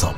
[0.00, 0.16] ศพ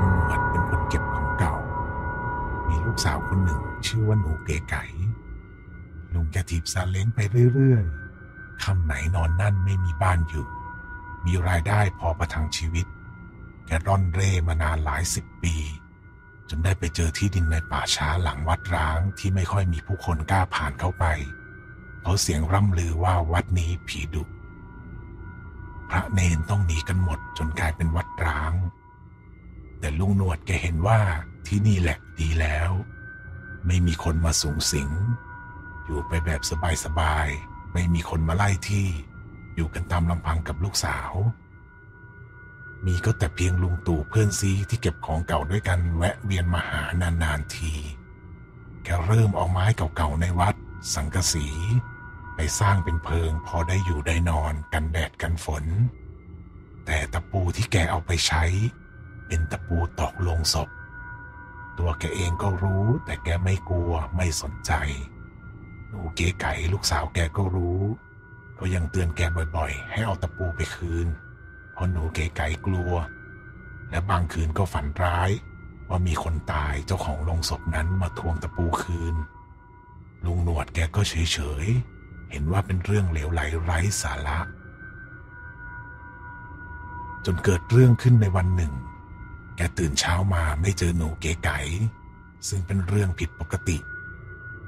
[0.00, 1.54] ลุงหนวดเป็นคนเก็บของเก่า
[2.68, 4.84] มีลูกสาวคนหนึ่งชื่อว่าหนูเก๋ไก่
[6.14, 7.18] ลุงแกถีบซาเล้งไป
[7.54, 10.46] เรื่อยๆคำไหนนอนนั่นไม่มีบ้านอยู่
[11.26, 12.86] มีรายได้พอประทังชีวิต
[13.66, 15.54] แกร่อนเร่มานานหลายสิบปี
[16.52, 21.04] จนได้ไปเจอที่ดินในป่าช้าหลังวัดร้างที่ไม่ค่อยมีผู้คนกล้าผ่านเข้าไป
[22.00, 24.22] เพราะเสียงร่ำลือว่าวัดนี้ผีดุ
[25.90, 28.52] พระเนนต้องหนีกันหมดจนกลายเป็นวัดร้าง
[29.80, 31.00] แต่ลุงหนวดแกเห็นว่า
[31.46, 32.70] ที่นี่แหละดีแล้ว
[33.66, 34.90] ไม่มีคนมาสูงสิง
[35.84, 36.40] อยู่ไปแบบ
[36.84, 38.86] สบายๆ ไม่มีคนมาไล่ที่
[39.56, 41.12] อยู่กันตามลำพังกับลูกสาว
[42.84, 46.82] มีก็แต่เพียงลุงตู่เพื่อนซีที่เก็บของเก่าด้วยกันแวะเวียนมาหา
[47.22, 47.72] นานๆที
[48.84, 50.54] แกเริ่มเอาไม้เก่าๆในวัด
[50.94, 51.48] สังกะสี
[52.36, 55.64] ไปสร้างเป็นเพิงพอได้อยู่ได้นอนกันแดดกันฝน
[56.86, 58.44] แต่ตะปูที่แกเอาไปใช้
[59.26, 60.68] เป็นตะปูตอกลงศพ
[61.78, 64.72] ตัวแกเองก็รู้แต่แกไม่กลัวไม่สนใจ
[65.88, 67.80] หนูเก๋ไก่ลูกสาวแกก็รู้
[68.58, 69.20] ก็ยังเตือนแก
[69.56, 71.08] บ่อยๆ ให้เอาตะปูไปคืน
[71.80, 72.92] ราะหนูเก๋ไก่กลัว
[73.90, 75.30] และบางคืนก็ฝันร้าย
[75.88, 79.14] ว่ามีคนตายเจ้าของโลงศพนั้นมาทวงตะปูคืน
[80.24, 84.38] ลุงหนวดแกก็เฉยๆเห็นว่าเป็นเรื่องเหลวไหลไร้สาระ
[87.24, 88.72] จนเกิดเรื่องขึ้นในวันหนึ่ง
[89.56, 91.58] แกตื่นเช้ามาไม่เจอหนูเก๋ไก่
[92.48, 93.78] ซึ่งเป็นเรื่องผิดปกติ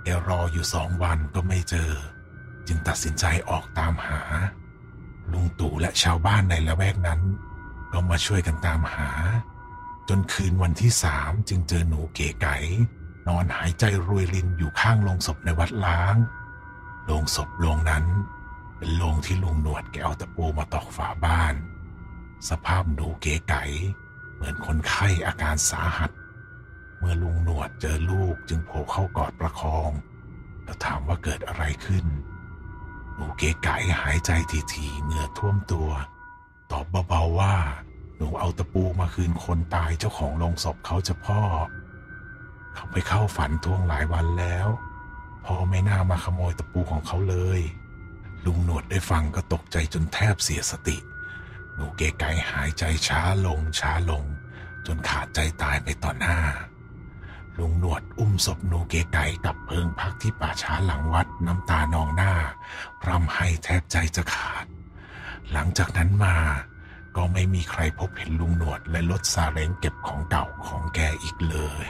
[0.05, 1.91] แกรออยู่สองวันก็ไม่เจอ
[2.67, 4.23] จึงตัดสินใจออกตามหา
[5.33, 7.21] ลุงตู่และชาวบ้านในละแวกนั้น
[7.93, 9.11] ก็มาช่วยกันตามหา
[10.09, 12.57] จนคืนวันที่สามจึงเจอหนูเก๋ไก่
[13.29, 16.17] นอนหายใจรวยรินอยู่ข้างโลงศพในวัดล้าง
[17.05, 18.05] โลงศพโลงนั้น
[18.79, 21.55] เป็นโลงที่ลุงหนวดแกเอาตะปูมาตอกฝาบ้าน
[22.49, 23.65] สภาพหนูเก๋ไก่
[24.35, 26.11] เหมือนคนไข้อาการสาหัส
[26.99, 29.91] เมื่อลุงหนวดเจอลูกจึงโผล่เข้ากอดประคอง
[30.65, 32.07] แล้วถามว่าเกิดอะไรขึ้น
[33.17, 34.31] หนูเก๋ไก่หายใจ
[34.73, 35.89] ทีๆเหงื่อท่วมตัว
[36.71, 37.57] ตอบเบาๆว่า
[38.17, 41.41] หนูเอาตะปูมาคืนคนตายเจ้าของโรงศพเขาจะพ่อ
[42.75, 44.69] เขาไปเข้าฝันทวงหลายวันแล้ว
[45.45, 47.61] พ่อไม่น่ามาขโมยตะปูของเขาเลย
[48.45, 50.99] ลุงหนวดได้ฟังก็ตกใจจนแทบเสียสติ
[51.75, 54.25] หนูเก๋ไก่หายใจช้าลงช้าลง
[54.87, 56.39] จนขาดใจตายไปต่อหน้า
[57.59, 62.33] ลุงหนวดอุ้มศพนูเกไก่กลับเพิงพักที่ป่าช้าหลังวัดน้ำตานองหน้า
[63.01, 64.67] พร่ำให้แทบใจจะขาด
[65.53, 66.37] หลังจากนั้นมา
[67.17, 71.87] ก็ไม่มีใครพบเห็นลุงหนวดและรถซาเล้งเก็บของเก่าของแกอีกเลย